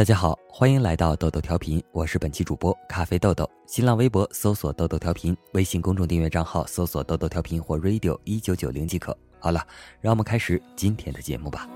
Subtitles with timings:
[0.00, 3.46] 大家好，欢迎来到豆豆调频，我是本期主播咖啡豆豆。
[3.66, 9.14] 新浪微博搜索豆豆调频，微信公众订阅账号搜索豆豆调频或 radio 一九九零即可。
[9.38, 9.62] 好了，
[10.00, 11.68] 让我们开始今天的节目吧。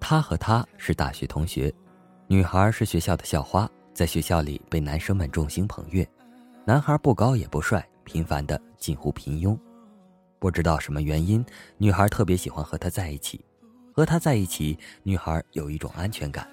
[0.00, 1.70] 他和他是大学同学，
[2.26, 6.08] 女孩是学校的校花，在学校里被男生们众星捧月。
[6.64, 9.54] 男孩不高也不帅，平凡的近乎平庸。
[10.40, 11.44] 不知道什么原因，
[11.76, 13.44] 女孩特别喜欢和他在一起。
[13.92, 16.48] 和他在一起，女孩有一种安全感。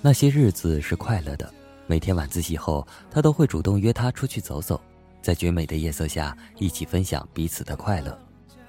[0.00, 1.52] 那些日子是快乐的，
[1.88, 4.80] 每天晚自习后，他都会主动约她出去走走，
[5.20, 8.16] 在绝美的夜色下一起分享彼此的快乐。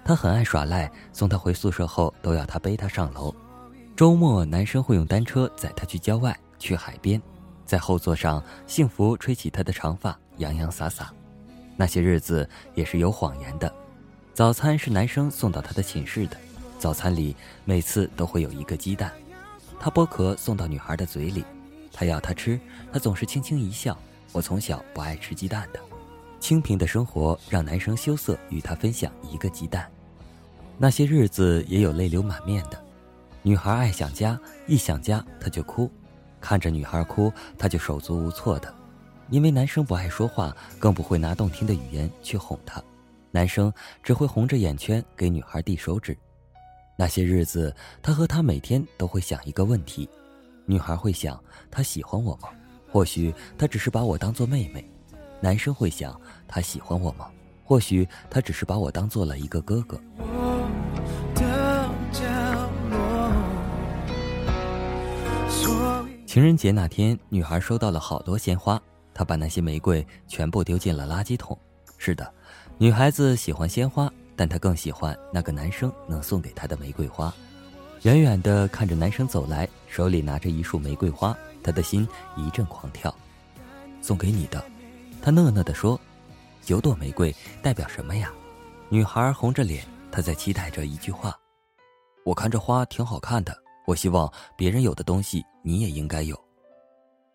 [0.04, 3.36] 他很爱耍赖，送她回宿舍后都要他背她上楼。
[3.96, 7.22] 周末，男生会用单车载她去郊外，去海边，
[7.64, 11.14] 在后座上幸福吹起她的长发，洋洋洒洒。
[11.76, 13.72] 那些日子也是有谎言的。
[14.38, 16.38] 早餐是男生送到她的寝室的，
[16.78, 19.12] 早餐里每次都会有一个鸡蛋，
[19.80, 21.44] 他剥壳送到女孩的嘴里，
[21.92, 22.60] 他要她吃，
[22.94, 23.98] 他总是轻轻一笑。
[24.32, 25.80] 我从小不爱吃鸡蛋的，
[26.40, 29.90] 清贫的生活让男生羞涩与她分享一个鸡蛋。
[30.78, 32.80] 那些日子也有泪流满面的。
[33.42, 35.90] 女孩爱想家，一想家她就哭，
[36.40, 38.72] 看着女孩哭，她就手足无措的，
[39.32, 42.80] 因为男生不爱说话，更不会拿动听的语言去哄她，
[43.32, 46.18] 男生只会红着眼圈给女孩递手指。
[46.98, 50.10] 那些日子，他和她每天都会想一个问题：
[50.66, 52.50] 女孩会想，他喜欢我吗？
[52.92, 54.84] 或许他只是把我当做妹妹。
[55.40, 57.28] 男生会想，他喜欢我吗？
[57.64, 60.00] 或许他只是把我当做了一个哥哥。
[66.26, 68.82] 情人节那天，女孩收到了好多鲜花，
[69.14, 71.58] 她把那些玫瑰全部丢进了垃圾桶。
[71.98, 72.32] 是的，
[72.80, 77.34] 女孩子喜欢鲜花，但她更喜欢那个男生能送给她的玫瑰花。
[78.04, 83.14] 远远的看着男生走来，手里拿着一束玫瑰花，她的心一阵狂跳。
[84.00, 84.64] 送给你的，
[85.24, 86.00] 他讷讷地说
[86.62, 88.32] ：“九朵玫瑰代表什么呀？”
[88.90, 91.36] 女孩红着脸，她在期待着一句话。
[92.24, 93.58] 我看这花挺好看的。
[93.88, 96.40] 我希望别人有的东西你也应该有。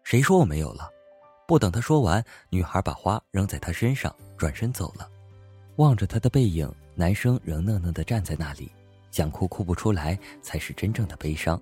[0.05, 0.89] 谁说我没有了？
[1.49, 5.09] 不等他说完，女孩把花扔在他身上，转身走了。
[5.77, 8.71] 望着他的背影，男生仍讷讷地站在那里，
[9.11, 11.61] 想哭哭不出来，才是真正的悲伤。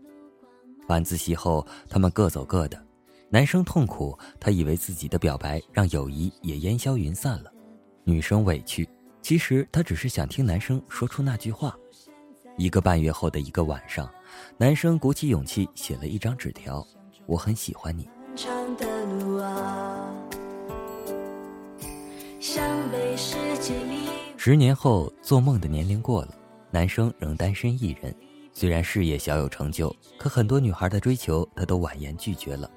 [0.89, 2.81] 晚自习后，他们各走各的。
[3.29, 7.53] 男生痛苦，他以为自己的表白让友谊也烟消云散了。
[8.03, 8.89] 女生委屈，
[9.23, 11.77] 其实她只是想听男生说出那句话。
[12.57, 14.11] 一个半月后的一个晚上，
[14.59, 16.85] 男生鼓起勇气写了一张纸条
[17.27, 18.09] ：“我很喜欢你。”
[24.37, 26.35] 十年后，做梦的年龄过了，
[26.73, 28.13] 男生仍单身一人。
[28.53, 32.69] 虽然事业小有成就，可很多女孩的追求他都婉言拒绝了。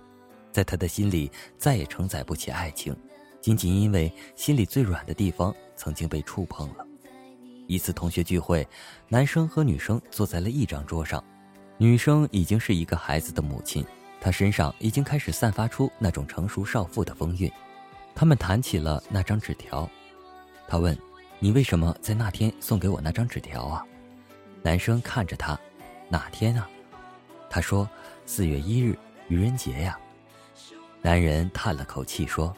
[0.51, 2.95] 在他的心里，再也承载不起爱情，
[3.41, 6.85] 仅仅因为心里最软的地方曾经被触碰了。
[7.65, 8.67] 一次同学聚会，
[9.07, 11.23] 男生和女生坐在了一张桌上，
[11.79, 13.83] 女生已经是一个孩子的母亲，
[14.21, 17.51] 她身上已经开始散发出那种成熟少妇的风韵。
[18.15, 19.89] 他们谈起了那张纸条，
[20.67, 20.97] 他问
[21.39, 23.85] ：“你为什么在那天送给我那张纸条啊？”
[24.61, 25.59] 男生看着他
[26.09, 26.69] ：“哪天啊？”
[27.49, 27.89] 他说
[28.25, 28.97] ：“四月一日，
[29.27, 29.97] 愚人节呀。”
[31.01, 32.55] 男人叹了口气说：“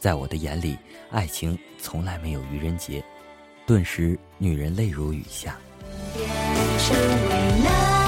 [0.00, 0.78] 在我的眼里，
[1.10, 3.04] 爱情从来没有愚人节。”
[3.66, 5.56] 顿时，女人泪如雨下。
[6.14, 6.26] 变
[6.78, 6.96] 成
[7.28, 8.01] 为那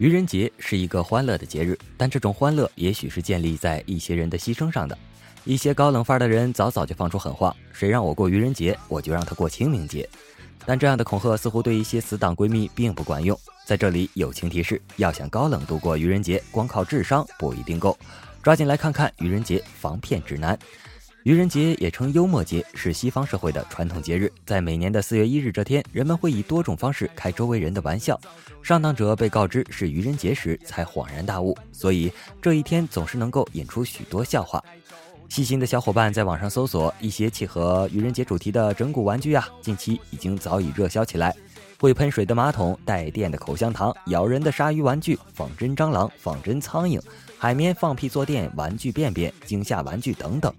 [0.00, 4.96] 愚人节是一个欢乐的节日，但这种欢乐也许是建立在一些人的牺牲上的。
[5.44, 10.08] 一些高冷范儿的人早早就放出狠话：“谁让我过愚人节，我就让他过清明节。”
[10.64, 13.38] 但这样的恐吓似乎对一些死党闺蜜并不管用。
[13.66, 17.94] 在这里友情提示：要想高冷度过愚人节，光靠智商不一定够。
[18.42, 20.58] 抓紧来看看愚人节防骗指南。
[21.24, 24.32] 愚人节也称幽默节，是西方社会的传统节日。
[24.46, 28.18] 在每年的四月一日这天，人们会以多种方式开周围人的玩笑。
[28.62, 34.64] 上当者被告知是愚人节时才恍然大悟，所以这一天总是能够引出许多笑话。
[35.28, 41.34] 细心的小伙伴在网上搜索一些契合愚人节主题的整蛊玩具啊，近期已经早已热销起来。
[41.78, 47.00] 会喷水的马桶、带电的口香糖、咬人的鲨鱼玩具、仿真蟑螂、仿真苍蝇、
[47.38, 50.52] 海绵放屁坐垫玩具便便、惊吓玩具等等。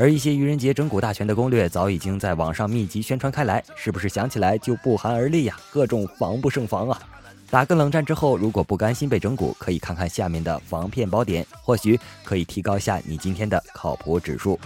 [0.00, 5.58] 而一些愚人节整蛊大全的攻略早已经在网上密集宣传开来，是不是想起来就不寒而栗呀？
[5.72, 7.02] 各种防不胜防啊！
[7.50, 14.56] 打个冷战之后，如果不甘心被整蛊，可以看看下面的防骗宝典，或许可以提高一下你今天的靠谱指数。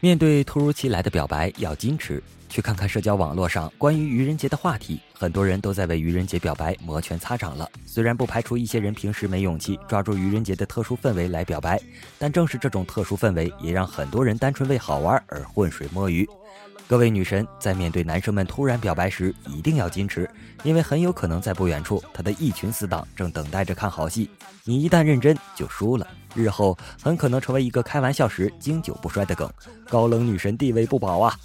[0.00, 2.22] 面对突如其来的表白，要矜持。
[2.48, 7.68] 去看看社交网络上关于愚人节的话题，很多人都在为愚人节表白摩拳擦掌了。
[7.84, 11.80] 虽然不排除一些人平时没勇气抓住愚人节的特殊氛围来表白，
[12.18, 16.28] 但正是这种特殊氛围，也让很多人单纯为好玩而浑水摸鱼。
[16.88, 20.30] 各位女神在面对男生们突然表白时，一定要矜持，
[20.62, 24.30] 因为很有可能在不远处，他的一群死党正等待着看好戏。
[24.62, 29.50] 你一旦认真，就输了，日后很可能成为一个开玩笑时经久不衰的梗，
[29.88, 31.36] 高冷女神地位不保啊！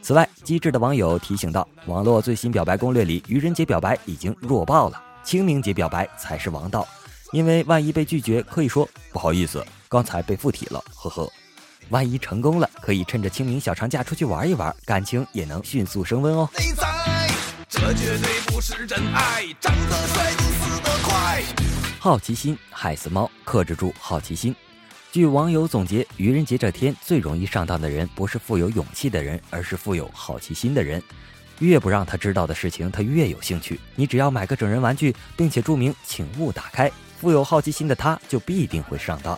[0.00, 6.86] 此外，机智的网友提醒道，网络最新表白攻略里，愚人节表白已经弱爆了，清明节表白才是王道，
[7.32, 11.30] 因为万一被拒绝，可以说不好意思，刚才被附体了，呵呵。
[11.90, 16.48] 万一成功了，可以趁着清明小长假出去玩一玩，感情也能迅速升温哦。
[17.68, 21.42] 这绝对不是真爱，长得帅，死得快
[21.98, 24.54] 好奇心害死猫，克制住好奇心。
[25.10, 31.02] 据网友总结，愚人节这天最容易上当的人，不是富有勇气的人，而是富有好奇心的人。
[31.60, 33.80] 越不让他知道的事情，他越有兴趣。
[33.96, 39.36] 你只要买个整人玩具，并且注明“请勿打开”，富有好奇心的他就必定会上当。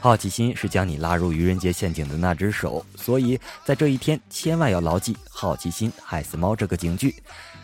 [0.00, 7.14] 好奇心是将你拉入愚人节陷阱的那只手，所以在这一天千万要牢记“好奇心害死猫”这个警句。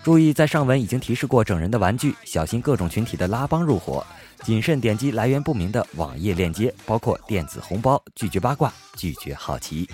[0.02, 4.04] 注意，在上文已经提示过整人的玩具，小心各种群体的拉帮入伙，
[4.42, 9.88] 谨慎点击来源不明的网页链接，包括电子红包，拒绝八卦，拒绝好奇。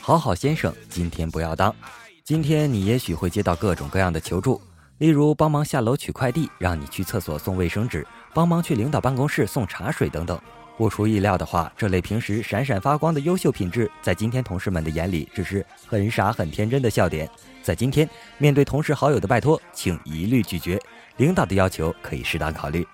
[0.00, 1.74] 好好先生，今天不要当。
[2.22, 4.60] 今天你也许会接到各种各样的求助。
[4.98, 10.40] 例如帮忙下楼取快递，让你去厕所送卫生纸，帮忙去领导办公室送茶水等等。
[10.76, 17.28] 不出意料的话，这类平时闪闪发光的优秀品质，在今天同事们的眼里只是很傻很天真的笑点。
[17.62, 18.08] 在今天，
[18.38, 20.78] 面对同事好友的拜托，请一律拒绝；
[21.16, 22.86] 领导的要求可以适当考虑。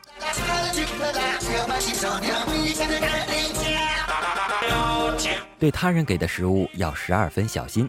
[5.59, 7.89] 对他人给的食物要十二分小心。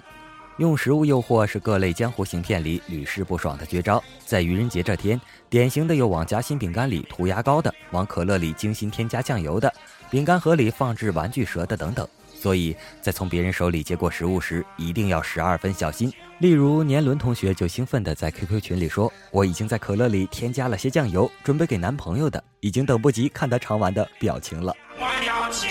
[0.57, 4.03] 用食物诱惑是各类江湖行骗里屡试不爽的绝招。
[4.25, 5.19] 在愚人节这天，
[5.50, 9.74] 典型的有往夹心饼干里涂牙膏的，往可乐里精心添加酱油的，
[10.09, 12.07] 饼干盒里放置玩具蛇的等等。
[12.33, 16.12] 所以在从别人手里接过食物时，一定要十二分小心。
[16.39, 25.69] 例如年轮同学就兴奋地在 QQ 群里说：“我已经在可乐里添加了些酱油，准备给男朋友的，已经等不及看他尝完的表情了。”我要请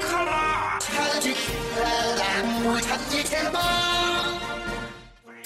[0.00, 0.30] 客了。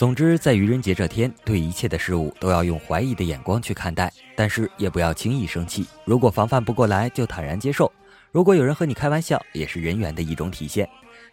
[0.05, 5.87] 总之，在愚人节这天，对一切的事物都要用怀疑的眼光去看待，但是也不要轻易生气。
[6.05, 7.91] 如果防范不过来，就坦然接受。
[8.31, 10.87] 如果有人和你开玩笑，也是人缘的一种体现。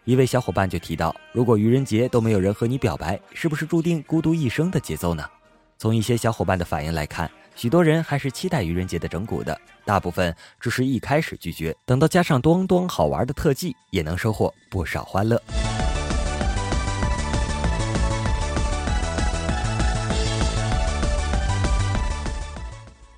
[0.05, 5.29] 一位小伙伴就提到，如果愚人节都没有人和你表白，是不是注定孤独一生的节奏呢？
[5.77, 15.43] 从一些小伙伴的反应来看，许多人还是期待愚人节的整蛊的，大部分只是一开始拒绝，等到加上咚咚好玩的特技，也能收获不少欢乐。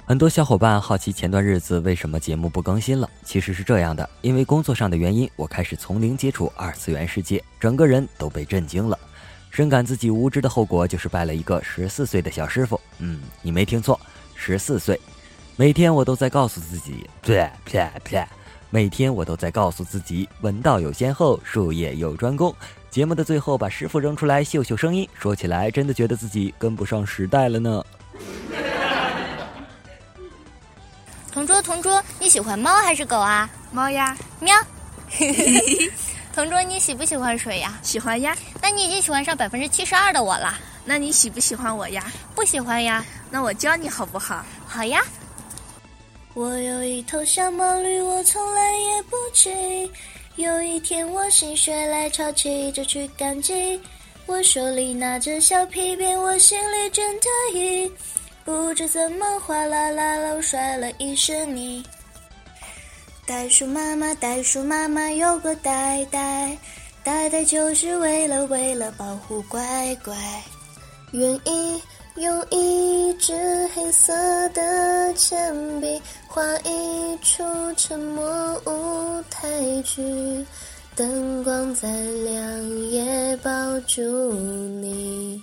[0.05, 3.09] 很多小伙伴好奇前段日子为什么节目不更新了？
[3.23, 8.99] 其实是这样的，因为工作上的原因，我开始从零接触二次元世界，整个人都被震惊了，
[9.49, 12.79] 深感自己无知的后果就是拜了一个十四岁的小师傅。
[12.99, 13.97] 嗯，你没听错，
[14.35, 14.99] 十四岁。
[15.55, 18.27] 每天我都在告诉自己，啪啪啪，
[18.69, 22.53] 每天我都在告诉自己，文道有先后，术业有专攻。
[22.91, 27.83] 节目的最后把师傅扔出来秀秀声音，说起来真的觉得自己跟不上时代了呢。
[31.43, 33.49] 同桌，同桌，你喜欢猫还是狗啊？
[33.69, 34.55] 猫呀，喵。
[36.33, 37.77] 同桌，你喜不喜欢水呀？
[37.83, 38.33] 喜欢呀。
[38.61, 40.57] 那你已经喜欢上百分之七十二的我了。
[40.85, 42.09] 那你喜不喜欢我呀？
[42.33, 43.03] 不喜欢呀。
[43.29, 44.45] 那我教你好不好？
[44.65, 45.01] 好呀。
[46.33, 49.91] 我有一头小毛驴，我从来也不骑。
[50.37, 53.77] 有一天我心血来潮，骑着去赶集。
[54.27, 57.91] 我手里拿着小皮鞭，我心里真得意。
[58.45, 61.83] 不知怎么哗啦啦啦我摔了一身泥。
[63.25, 66.57] 袋鼠妈妈袋鼠妈妈有个袋袋
[67.03, 70.13] 袋袋就是为了为了保护乖乖。
[71.13, 71.81] 愿意
[72.15, 73.33] 用一支
[73.73, 74.13] 黑色
[74.49, 77.43] 的铅笔画一出
[77.77, 79.47] 沉默舞台
[79.83, 80.45] 剧
[80.95, 84.01] 灯光再亮也抱住
[84.33, 85.41] 你。